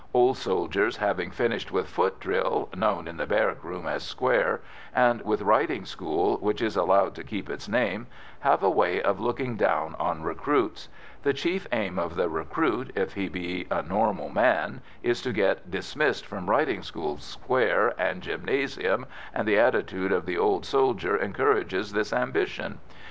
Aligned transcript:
Old 0.15 0.35
soldiers, 0.37 0.97
having 0.97 1.29
finished 1.29 1.71
with 1.71 1.85
foot 1.87 2.19
drill 2.19 2.69
(known 2.75 3.07
in 3.07 3.17
the 3.17 3.27
barrack 3.27 3.63
room 3.63 3.85
as 3.87 4.01
"square") 4.01 4.61
and 4.95 5.21
with 5.21 5.43
riding 5.43 5.85
school 5.85 6.37
(which 6.37 6.59
is 6.59 6.75
allowed 6.75 7.13
to 7.13 7.23
keep 7.23 7.51
its 7.51 7.69
name), 7.69 8.07
have 8.39 8.63
a 8.63 8.69
way 8.71 8.99
of 8.99 9.19
looking 9.19 9.55
down 9.57 9.93
on 9.99 10.23
recruits; 10.23 10.89
the 11.21 11.33
chief 11.33 11.67
aim 11.71 11.99
of 11.99 12.15
the 12.15 12.29
recruit, 12.29 12.89
if 12.95 13.13
he 13.13 13.29
be 13.29 13.67
a 13.69 13.83
normal 13.83 14.29
man, 14.29 14.81
is 15.03 15.21
to 15.21 15.31
get 15.31 15.69
"dismissed" 15.69 16.25
from 16.25 16.49
riding 16.49 16.81
school, 16.81 17.17
square, 17.19 17.93
and 17.95 18.23
gymnasium, 18.23 19.05
and 19.35 19.47
the 19.47 19.59
attitude 19.59 20.11
of 20.11 20.25
the 20.25 20.35
old 20.35 20.65
soldier 20.65 21.15
encourages 21.15 21.91
this 21.93 22.11
ambition. 22.11 22.79